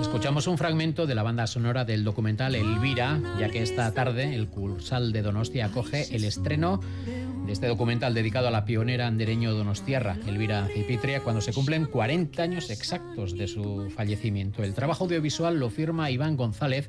[0.00, 4.48] Escuchamos un fragmento de la banda sonora del documental Elvira, ya que esta tarde el
[4.48, 6.80] Cursal de Donostia acoge el estreno
[7.44, 12.40] de este documental dedicado a la pionera andereño donostiarra, Elvira Cipitria, cuando se cumplen 40
[12.40, 14.62] años exactos de su fallecimiento.
[14.62, 16.88] El trabajo audiovisual lo firma Iván González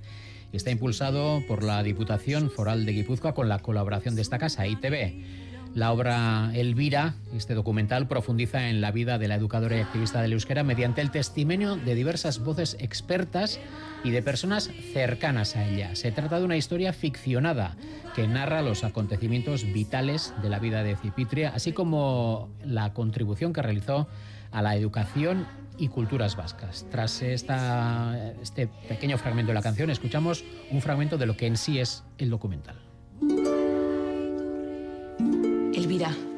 [0.54, 4.67] y está impulsado por la Diputación Foral de Guipúzcoa con la colaboración de esta casa,
[4.67, 5.48] ITV.
[5.75, 10.33] La obra Elvira, este documental, profundiza en la vida de la educadora y activista del
[10.33, 13.59] euskera mediante el testimonio de diversas voces expertas
[14.03, 15.95] y de personas cercanas a ella.
[15.95, 17.77] Se trata de una historia ficcionada
[18.15, 23.61] que narra los acontecimientos vitales de la vida de Cipitria, así como la contribución que
[23.61, 24.07] realizó
[24.51, 25.45] a la educación
[25.77, 26.87] y culturas vascas.
[26.89, 31.79] Tras este pequeño fragmento de la canción, escuchamos un fragmento de lo que en sí
[31.79, 32.88] es el documental.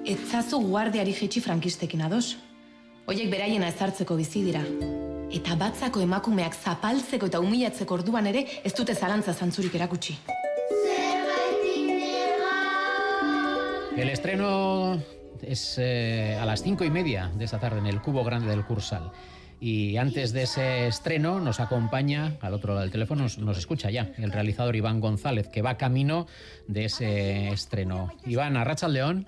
[0.05, 2.37] Etzazu guardiari jetxi frankistekin ados.
[3.07, 4.61] Oiek beraiena ezartzeko bizi dira.
[5.31, 10.17] Eta batzako emakumeak zapaltzeko eta humilatzeko orduan ere ez dute zalantza zantzurik erakutsi.
[13.97, 14.99] El estreno
[15.41, 18.65] es eh, a las cinco y media de esta tarde en el Cubo Grande del
[18.65, 19.11] Cursal.
[19.59, 23.91] Y antes de ese estreno nos acompaña, al otro lado del teléfono, nos, nos, escucha
[23.91, 26.25] ya el realizador Iván González, que va camino
[26.67, 28.11] de ese estreno.
[28.25, 29.27] Iván, Arracha León.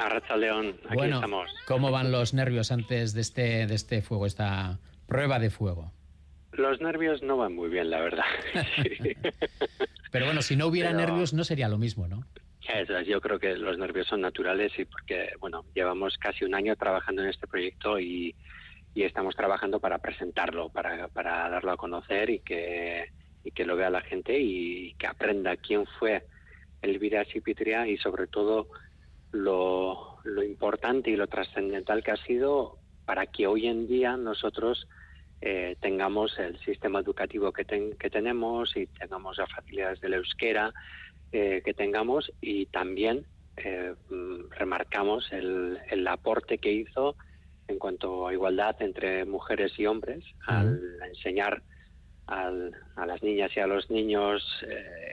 [0.00, 1.50] Arracha León, aquí bueno, estamos.
[1.66, 5.92] ¿Cómo van los nervios antes de este, de este fuego, esta prueba de fuego?
[6.52, 8.24] Los nervios no van muy bien, la verdad.
[10.10, 11.00] Pero bueno, si no hubiera Pero...
[11.00, 12.24] nervios no sería lo mismo, ¿no?
[13.06, 17.22] Yo creo que los nervios son naturales y porque, bueno, llevamos casi un año trabajando
[17.22, 18.34] en este proyecto y,
[18.94, 23.10] y estamos trabajando para presentarlo, para, para darlo a conocer y que,
[23.42, 26.24] y que lo vea la gente y que aprenda quién fue
[26.80, 28.68] Elvira Sipitria y sobre todo
[29.32, 34.86] lo, lo importante y lo trascendental que ha sido para que hoy en día nosotros
[35.40, 40.72] eh, tengamos el sistema educativo que, ten, que tenemos y tengamos las facilidades del euskera
[41.32, 43.24] eh, que tengamos y también
[43.56, 43.94] eh,
[44.50, 47.16] remarcamos el, el aporte que hizo
[47.68, 51.62] en cuanto a igualdad entre mujeres y hombres, al enseñar
[52.26, 54.44] al, a las niñas y a los niños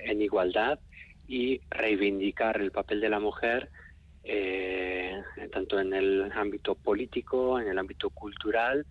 [0.05, 0.79] en igualdad
[1.27, 3.69] y reivindicar el papel de la mujer
[4.27, 5.21] eh,
[5.51, 8.85] tanto en el ámbito político, en el ámbito cultural,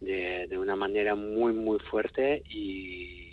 [0.00, 3.26] de, una manera muy, muy fuerte y,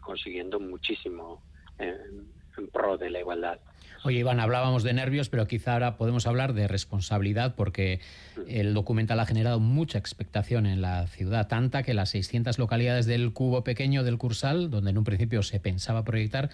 [0.00, 1.42] consiguiendo muchísimo
[1.78, 3.60] en, en pro de la igualdad.
[4.02, 8.00] Oye, Iván, hablábamos de nervios, pero quizá ahora podemos hablar de responsabilidad porque
[8.48, 13.32] el documental ha generado mucha expectación en la ciudad, tanta que las 600 localidades del
[13.34, 16.48] cubo pequeño del Cursal, donde en un principio se pensaba proyectar,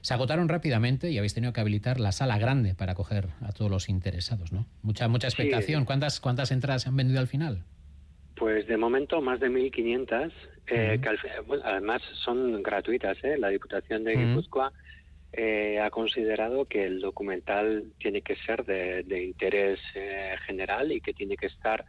[0.00, 3.70] se agotaron rápidamente y habéis tenido que habilitar la sala grande para acoger a todos
[3.70, 4.66] los interesados, ¿no?
[4.82, 5.82] Mucha mucha expectación.
[5.82, 5.86] Sí.
[5.86, 7.64] ¿Cuántas cuántas entradas se han vendido al final?
[8.36, 10.32] Pues de momento más de 1.500,
[10.66, 11.00] eh, uh -huh.
[11.00, 13.16] que al, bueno, además son gratuitas.
[13.22, 13.36] ¿eh?
[13.38, 14.91] La Diputación de Guipúzcoa uh -huh
[15.32, 21.00] eh, ha considerado que el documental tiene que ser de, de interés eh, general y
[21.00, 21.84] que tiene que estar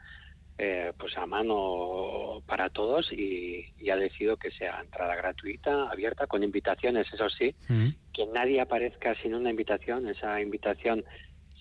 [0.58, 6.28] eh, pues a mano para todos y, y, ha decidido que sea entrada gratuita, abierta,
[6.28, 7.88] con invitaciones, eso sí, mm.
[8.14, 10.08] que nadie aparezca sin una invitación.
[10.08, 11.04] Esa invitación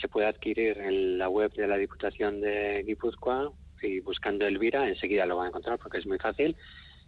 [0.00, 3.50] se puede adquirir en la web de la Diputación de Guipúzcoa
[3.80, 6.54] y buscando Elvira enseguida lo van a encontrar porque es muy fácil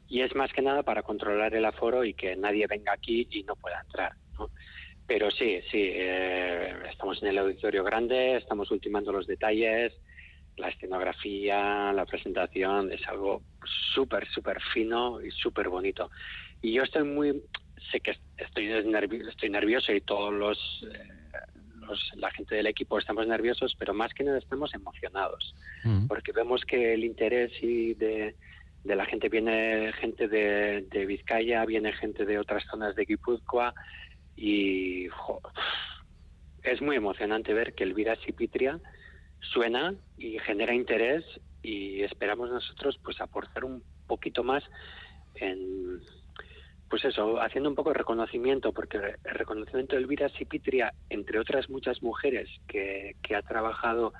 [0.08, 3.42] y es más que nada para controlar el aforo y que nadie venga aquí y
[3.44, 4.12] no pueda entrar.
[5.06, 9.92] Pero sí, sí, eh, estamos en el auditorio grande, estamos ultimando los detalles,
[10.56, 13.42] la escenografía, la presentación, es algo
[13.94, 16.10] súper, súper fino y súper bonito.
[16.62, 17.42] Y yo estoy muy,
[17.90, 20.58] sé que estoy, nervioso, estoy nervioso y todos los,
[20.90, 21.48] eh,
[21.80, 25.54] los, la gente del equipo estamos nerviosos, pero más que nada estamos emocionados,
[25.84, 26.06] mm.
[26.06, 28.36] porque vemos que el interés y de,
[28.84, 33.74] de la gente viene gente de, de Vizcaya, viene gente de otras zonas de Guipúzcoa,
[34.36, 35.08] y
[36.62, 38.80] es muy emocionante ver que Elvira Sipitria
[39.40, 41.24] suena y genera interés
[41.62, 44.64] y esperamos nosotros pues aportar un poquito más
[45.34, 46.00] en
[46.88, 51.68] pues eso, haciendo un poco de reconocimiento, porque el reconocimiento de Elvira Sipitria, entre otras
[51.68, 54.12] muchas mujeres que, que ha trabajado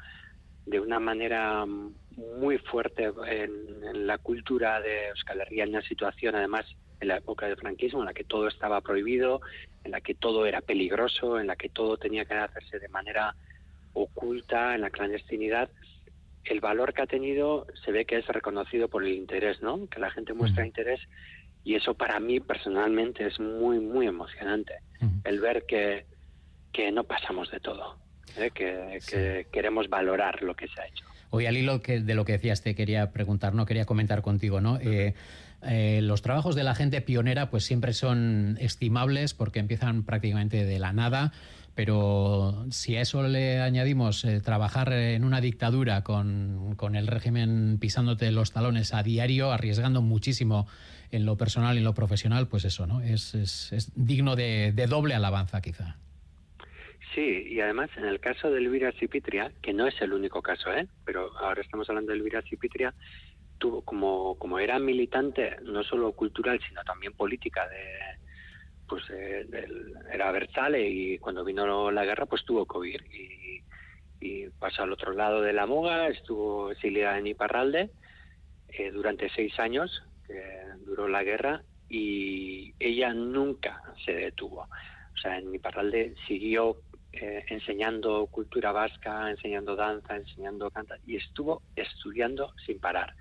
[0.67, 6.35] de una manera muy fuerte en, en la cultura de Euskal Herria, en una situación
[6.35, 6.67] además
[7.01, 9.41] en la época del franquismo, en la que todo estaba prohibido,
[9.85, 13.35] en la que todo era peligroso, en la que todo tenía que hacerse de manera
[13.93, 15.69] oculta, en la clandestinidad,
[16.45, 19.87] el valor que ha tenido se ve que es reconocido por el interés, ¿no?
[19.89, 20.69] Que la gente muestra uh -huh.
[20.69, 21.01] interés
[21.65, 25.21] y eso para mí personalmente es muy, muy emocionante, uh -huh.
[25.25, 26.05] el ver que,
[26.73, 27.97] que no pasamos de todo.
[28.53, 31.05] que, queremos valorar lo que se ha hecho.
[31.31, 34.79] Hoy al hilo de lo que decías te quería preguntar, no quería comentar contigo, ¿no?
[35.67, 40.93] Los trabajos de la gente pionera pues siempre son estimables porque empiezan prácticamente de la
[40.93, 41.33] nada
[41.75, 48.31] pero si a eso le añadimos eh, trabajar en una dictadura con, el régimen pisándote
[48.31, 50.69] los talones a diario, arriesgando muchísimo
[51.11, 53.01] en lo personal y en lo profesional, pues eso, ¿no?
[53.01, 55.97] Es, digno de, doble alabanza, quizá.
[57.15, 60.73] Sí, y además en el caso de Elvira Cipitria, que no es el único caso,
[60.73, 60.89] ¿eh?
[61.05, 62.93] pero ahora estamos hablando de Elvira Cipitria,
[63.85, 68.19] como, como era militante no solo cultural, sino también política de,
[68.89, 69.47] pues eh,
[70.13, 73.63] era Berzale y cuando vino la guerra pues tuvo huir y,
[74.21, 77.91] y pasó al otro lado de la Muga, estuvo exiliada en Iparralde
[78.69, 80.43] eh, durante seis años, que
[80.85, 84.63] duró la guerra, y ella nunca se detuvo.
[84.63, 86.79] O sea, en Iparralde siguió
[87.13, 93.15] eh, enseñando cultura vasca, enseñando danza, enseñando canta, y estuvo estudiando sin parar.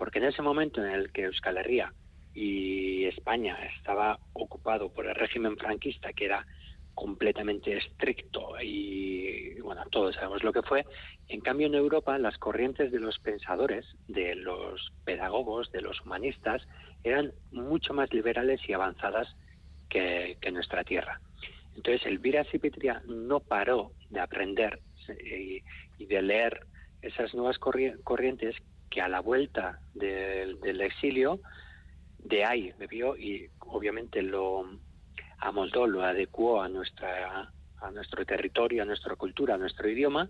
[0.00, 1.92] Porque en ese momento en el que Euskal Herria
[2.32, 6.46] y España estaba ocupado por el régimen franquista, que era
[6.94, 10.86] completamente estricto y bueno, todos sabemos lo que fue.
[11.28, 16.66] En cambio, en Europa, las corrientes de los pensadores, de los pedagogos, de los humanistas,
[17.04, 19.28] eran mucho más liberales y avanzadas
[19.90, 21.20] que, nuestra tierra.
[21.76, 24.80] Entonces, Elvira Cipitria no paró de aprender
[25.28, 25.62] y,
[26.06, 26.60] de leer
[27.02, 28.56] esas nuevas corrientes
[28.90, 31.40] que a la vuelta del exilio
[32.18, 34.64] de ahí bebió y obviamente lo
[35.38, 40.28] amoldó, lo adecuó a nuestra a nuestro territorio, a nuestra cultura, a nuestro idioma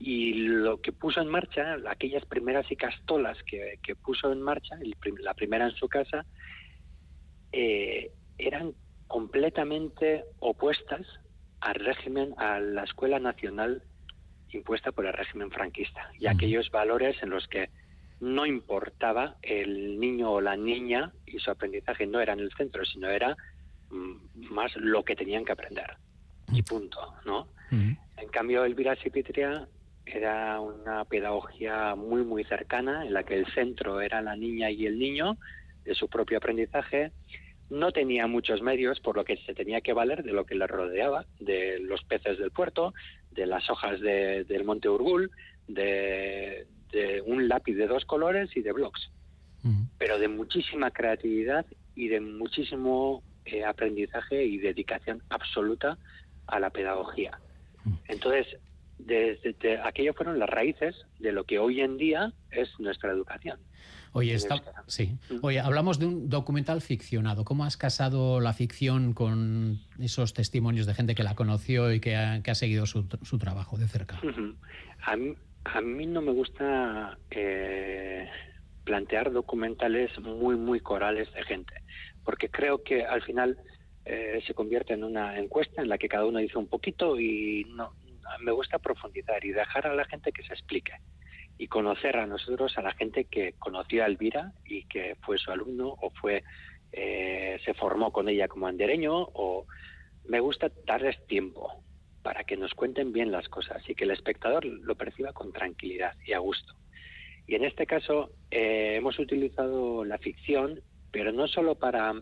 [0.00, 4.78] y lo que puso en marcha, aquellas primeras icastolas que, que puso en marcha,
[5.18, 6.24] la primera en su casa,
[7.52, 8.72] eh, eran
[9.06, 11.06] completamente opuestas
[11.60, 13.82] al régimen, a la escuela nacional
[14.56, 17.70] impuesta por el régimen franquista y aquellos valores en los que
[18.20, 22.84] no importaba el niño o la niña y su aprendizaje no era en el centro,
[22.84, 23.36] sino era
[23.90, 25.96] mm, más lo que tenían que aprender.
[26.52, 27.48] Y punto, ¿no?
[27.70, 29.68] En cambio, Elvira Sipitria
[30.04, 34.86] era una pedagogía muy, muy cercana, en la que el centro era la niña y
[34.86, 35.36] el niño
[35.84, 37.12] de su propio aprendizaje.
[37.70, 40.66] No tenía muchos medios, por lo que se tenía que valer de lo que le
[40.66, 42.92] rodeaba, de los peces del puerto,
[43.30, 45.30] de las hojas del monte Urgul,
[45.68, 49.10] de, de un lápiz de dos colores y de blogs,
[49.98, 55.98] pero de muchísima creatividad y de muchísimo eh, aprendizaje y dedicación absoluta
[56.46, 57.38] a la pedagogía.
[58.08, 58.46] Entonces,
[59.06, 63.58] desde, aquello fueron las raíces de lo que hoy en día es nuestra educación.
[64.12, 65.18] Oye, está, sí.
[65.42, 67.44] Oye, hablamos de un documental ficcionado.
[67.44, 72.16] ¿Cómo has casado la ficción con esos testimonios de gente que la conoció y que
[72.16, 74.20] ha, que ha seguido su, su, trabajo de cerca?
[75.02, 78.28] a, mí, a mí no me gusta eh,
[78.82, 81.74] plantear documentales muy, muy corales de gente,
[82.24, 83.58] porque creo que al final
[84.04, 87.64] eh, se convierte en una encuesta en la que cada uno dice un poquito y
[87.76, 87.92] no,
[88.38, 90.92] me gusta profundizar y dejar a la gente que se explique
[91.58, 95.50] y conocer a nosotros, a la gente que conoció a Elvira y que fue su
[95.50, 96.42] alumno o fue
[96.92, 99.66] eh, se formó con ella como andereño o
[100.26, 101.84] me gusta darles tiempo
[102.22, 106.14] para que nos cuenten bien las cosas y que el espectador lo perciba con tranquilidad
[106.24, 106.74] y a gusto.
[107.46, 112.14] Y en este caso eh, hemos utilizado la ficción, pero no solo para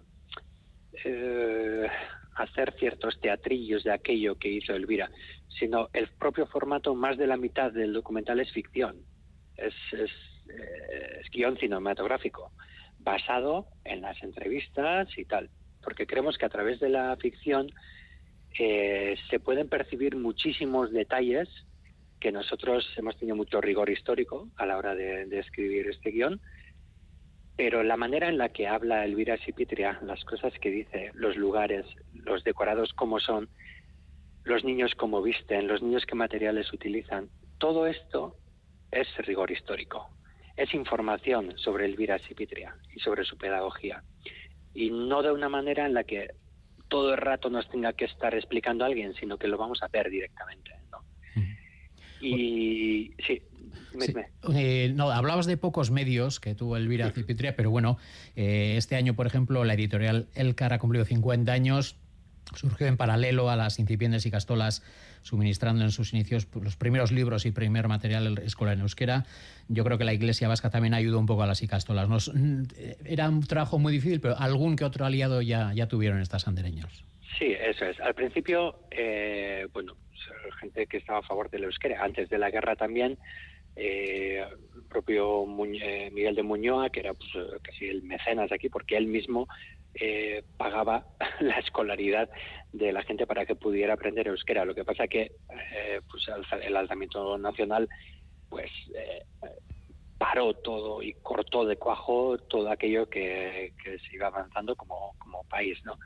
[1.04, 1.88] eh,
[2.38, 5.10] hacer ciertos teatrillos de aquello que hizo Elvira,
[5.58, 8.96] sino el propio formato, más de la mitad del documental es ficción,
[9.56, 10.10] es, es,
[10.48, 12.52] eh, es guion cinematográfico,
[12.98, 15.50] basado en las entrevistas y tal,
[15.82, 17.70] porque creemos que a través de la ficción
[18.58, 21.48] eh, se pueden percibir muchísimos detalles
[22.20, 26.40] que nosotros hemos tenido mucho rigor histórico a la hora de, escribir este guion,
[27.58, 31.84] pero la manera en la que habla Elvira Sipitria, las cosas que dice, los lugares,
[32.14, 33.48] los decorados como son,
[34.44, 38.36] los niños como visten, los niños qué materiales utilizan, todo esto
[38.92, 40.08] es rigor histórico,
[40.56, 44.04] es información sobre Elvira Sipitria y sobre su pedagogía,
[44.72, 46.28] y no de una manera en la que
[46.86, 49.88] todo el rato nos tenga que estar explicando a alguien, sino que lo vamos a
[49.88, 50.70] ver directamente.
[50.92, 50.98] ¿no?
[52.20, 53.42] Y sí,
[54.54, 57.98] eh, no, hablabas de pocos medios que tuvo Elvira Cipitria, pero bueno,
[58.36, 61.96] eh, este año, por ejemplo, la editorial Elcar ha cumplido 50 años
[62.54, 64.82] surgió en paralelo a las incipientes y castolas,
[65.22, 69.24] suministrando en sus inicios pues, los primeros libros y primer material escolar en euskera.
[69.68, 72.08] Yo creo que la Iglesia Vasca también ayudó un poco a las icastolas.
[72.08, 72.32] Nos,
[73.04, 77.04] era un trabajo muy difícil, pero algún que otro aliado ya, ya tuvieron estas andereños.
[77.38, 78.00] Sí, eso es.
[78.00, 79.96] Al principio, eh, bueno,
[80.60, 82.02] gente que estaba a favor del euskera.
[82.02, 83.18] Antes de la guerra también,
[83.78, 84.44] eh,
[84.74, 87.30] el propio eh, Miguel de Muñoa, que era pues,
[87.62, 89.48] casi el mecenas aquí, porque él mismo
[90.56, 91.06] pagaba
[91.40, 92.30] la escolaridad
[92.72, 94.64] de la gente para que pudiera aprender euskera.
[94.64, 95.32] Lo que pasa que
[96.10, 96.28] pues
[96.62, 97.88] el alzamiento nacional
[98.48, 98.70] pues
[100.18, 105.42] paró todo y cortó de cuajo todo aquello que, que se iba avanzando como, como
[105.44, 105.98] país, ¿no?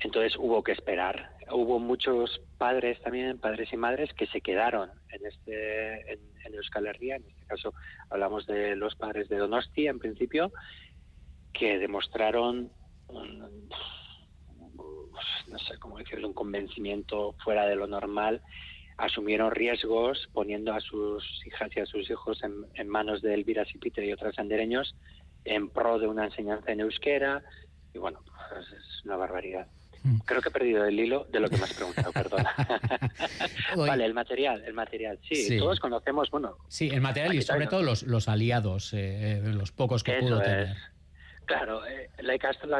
[0.00, 1.30] Entonces hubo que esperar.
[1.50, 4.90] Hubo muchos padres también, padres y madres, que se quedaron
[5.26, 7.16] este en, Euskal Herria.
[7.16, 7.74] En este caso
[8.08, 10.52] hablamos de los padres de Donosti, en principio,
[11.52, 12.70] que demostraron
[13.08, 13.68] un,
[15.48, 18.42] no sé cómo decirlo, un convencimiento fuera de lo normal.
[18.96, 24.04] Asumieron riesgos poniendo a sus hijas y a sus hijos en, manos de Elvira Sipite
[24.04, 24.94] y otros andereños
[25.44, 27.42] en pro de una enseñanza en euskera.
[27.92, 29.66] Y bueno, pues es una barbaridad.
[30.06, 30.18] Mm.
[30.20, 32.54] Creo que he perdido el hilo de lo que me has preguntado, perdona.
[33.76, 36.58] vale, el material, el material, sí, todos conocemos, bueno...
[36.68, 40.40] Sí, el material y sobre todo los, los aliados, eh, eh, los pocos que pudo
[40.40, 40.76] tener.
[41.44, 42.34] Claro, eh, la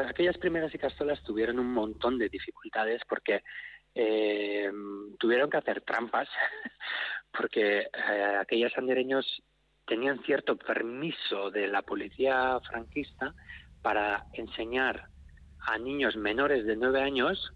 [0.07, 3.41] aquellas primeras icastolas tuvieron un montón de dificultades porque
[5.19, 6.29] tuvieron que hacer trampas,
[7.37, 7.87] porque
[8.39, 9.41] aquellos andereños
[9.85, 13.33] tenían cierto permiso de la policía franquista
[13.81, 15.09] para enseñar
[15.59, 17.53] a niños menores de nueve años,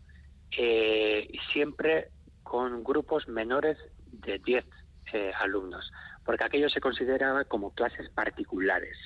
[0.58, 2.10] eh, siempre
[2.44, 3.78] con grupos menores
[4.12, 4.66] de 10
[5.14, 5.92] eh, alumnos,
[6.26, 8.98] porque aquello se consideraba como clases particulares.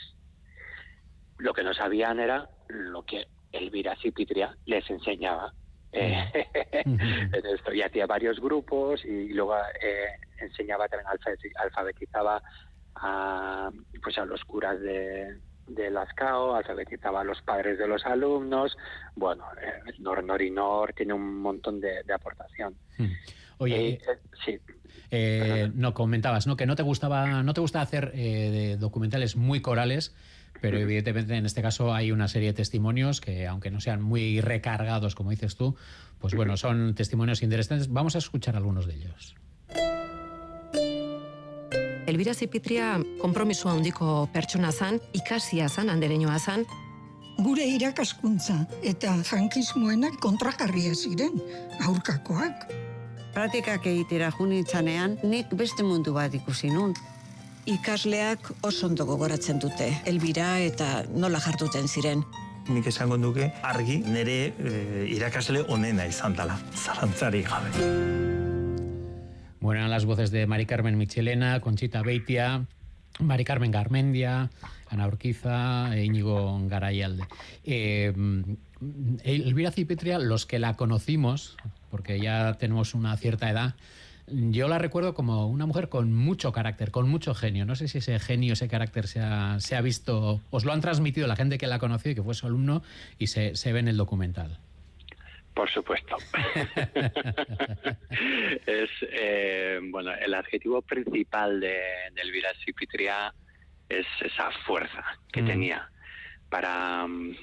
[1.37, 5.53] Lo que no sabían era lo que Elvira Cipitria les enseñaba.
[5.91, 6.47] Eh,
[6.85, 7.73] en esto.
[7.73, 9.55] Y hacía varios grupos y luego
[10.39, 11.07] enseñaba también,
[11.57, 12.41] alfabetizaba
[12.95, 13.69] a,
[14.03, 15.37] pues a los curas de,
[15.67, 18.77] de Lascao, alfabetizaba a los padres de los alumnos.
[19.15, 22.75] Bueno, eh, Nor Norinor tiene un montón de, aportación.
[22.97, 23.11] Hmm.
[23.57, 23.99] Oye, eh,
[24.45, 24.59] sí.
[25.11, 26.57] Eh, no comentabas, ¿no?
[26.57, 28.13] Que no te gustaba, no te gusta hacer
[28.79, 30.15] documentales muy corales,
[30.61, 34.41] pero evidentemente en este caso hay una serie de testimonios que, aunque no sean muy
[34.41, 35.75] recargados, como dices tú,
[36.19, 37.89] pues bueno, son testimonios interesantes.
[37.89, 39.35] Vamos a escuchar algunos de ellos.
[42.15, 46.61] Elbira Zipitria kompromiso handiko pertsona zan, ikasia zan, andereñoa zan.
[47.43, 48.55] Gure irakaskuntza
[48.87, 51.35] eta frankismoenak kontrakarria ziren,
[51.83, 52.69] aurkakoak.
[53.35, 56.93] Praktikak egitera junitzanean, nik beste mundu bat ikusi nun.
[57.67, 62.23] Ikasleak oso ondo gogoratzen dute, Elbira eta nola jartuten ziren.
[62.71, 68.24] Nik esango duke argi nire e, irakasle onena izan dela, zalantzari gabe.
[69.65, 72.67] Bueno, las voces de Mari Carmen Michelena, Conchita Beitia,
[73.19, 74.51] Mari Carmen Garmendia,
[74.91, 77.23] Ana Urquiza e Íñigo Garayalde.
[77.63, 78.13] Eh,
[79.23, 81.57] Elvira Cipetria, los que la conocimos,
[81.89, 83.73] porque ya tenemos una cierta edad,
[84.27, 87.65] yo la recuerdo como una mujer con mucho carácter, con mucho genio.
[87.65, 90.81] No sé si ese genio, ese carácter se ha, se ha visto, os lo han
[90.81, 92.83] transmitido la gente que la conoció y que fue su alumno
[93.17, 94.59] y se ve en el documental.
[95.55, 96.17] Por supuesto.
[98.65, 101.81] es eh, bueno el adjetivo principal de,
[102.13, 103.33] de Elvira Cipitria
[103.89, 105.45] es esa fuerza que mm.
[105.45, 105.89] tenía
[106.49, 107.35] para mm,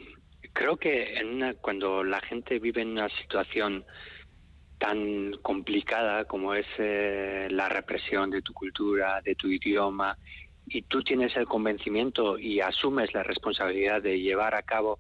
[0.52, 3.85] creo que en cuando la gente vive en una situación
[4.78, 10.19] tan complicada como es eh, la represión de tu cultura, de tu idioma,
[10.66, 14.99] y tú tienes el convencimiento y asumes la responsabilidad de llevar a cabo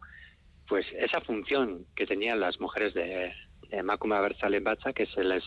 [0.72, 3.30] pues esa función que tenían las mujeres de,
[3.68, 5.44] de Macuma Bacha, que se les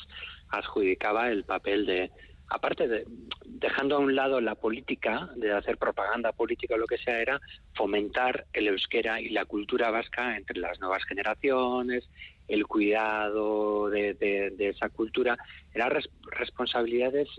[0.49, 2.11] adjudicaba el papel de,
[2.47, 3.05] aparte de
[3.43, 7.41] dejando a un lado la política, de hacer propaganda política o lo que sea, era
[7.73, 12.07] fomentar el euskera y la cultura vasca entre las nuevas generaciones,
[12.47, 15.39] el cuidado de, esa cultura,
[15.73, 15.91] eran
[16.37, 17.29] responsabilidades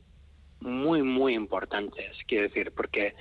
[0.58, 3.14] muy, muy importantes, quiero decir, porque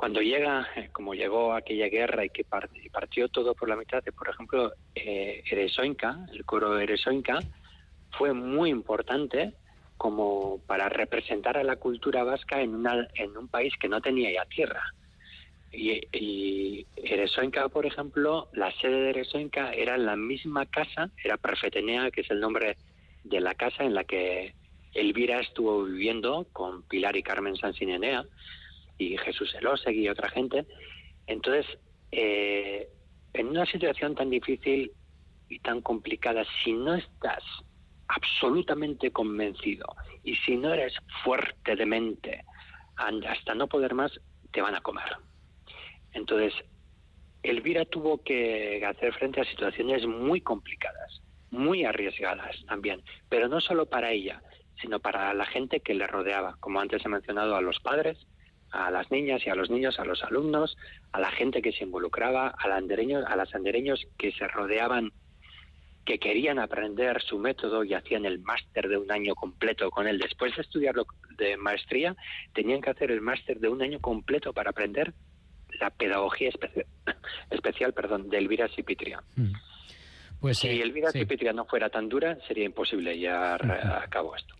[0.00, 4.12] cuando llega, eh, como llegó aquella guerra y que partió todo por la mitad, de,
[4.12, 7.40] por ejemplo, eh, Eresoinca, el coro Eresoinca,
[8.12, 9.52] fue muy importante
[9.98, 14.32] como para representar a la cultura vasca en, una, en un país que no tenía
[14.32, 14.82] ya tierra.
[15.70, 16.86] Y, y
[17.70, 22.40] por ejemplo, la sede de Eresoinca era la misma casa, era Perfetenea, que es el
[22.40, 22.78] nombre
[23.24, 24.54] de la casa en la que
[24.94, 28.24] Elvira estuvo viviendo con Pilar y Carmen Sansinenea
[29.00, 30.66] y Jesús Elosegui y otra gente.
[31.26, 31.66] Entonces,
[32.12, 32.88] eh,
[33.32, 34.92] en una situación tan difícil
[35.48, 37.42] y tan complicada, si no estás
[38.08, 39.86] absolutamente convencido
[40.24, 42.44] y si no eres fuerte de mente
[42.96, 44.12] hasta no poder más,
[44.52, 45.16] te van a comer.
[46.12, 46.52] Entonces,
[47.42, 53.86] Elvira tuvo que hacer frente a situaciones muy complicadas muy arriesgadas también, pero no solo
[53.86, 54.42] para ella,
[54.80, 58.18] sino para la gente que le rodeaba, como antes he mencionado, a los padres,
[58.70, 60.76] a las niñas y a los niños, a los alumnos,
[61.12, 65.12] a la gente que se involucraba, a, los andereños, a las andereños que se rodeaban,
[66.04, 70.18] que querían aprender su método y hacían el máster de un año completo con él.
[70.18, 72.16] Después de estudiarlo de maestría,
[72.54, 75.12] tenían que hacer el máster de un año completo para aprender
[75.80, 76.86] la pedagogía especial,
[77.50, 79.22] especial perdón, de Elvira Sipitria.
[79.36, 79.52] Mm.
[80.40, 84.54] Pues, si eh, Elvira Sipitria no fuera tan dura, sería imposible llevar a cabo esto.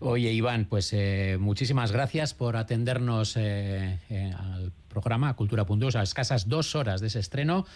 [0.00, 3.98] Oye, Iván, pues eh, muchísimas gracias por atendernos eh,
[4.38, 7.66] al programa Cultura Puntos a escasas dos horas de ese estreno.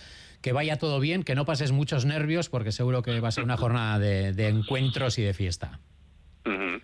[0.41, 3.43] Que vaya todo bien, que no pases muchos nervios, porque seguro que va a ser
[3.43, 5.81] una jornada de, encuentros y de fiesta.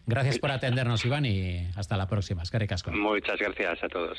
[0.07, 2.43] Gracias por atendernos, Iván, y hasta la próxima.
[2.91, 4.19] Muchas gracias a todos.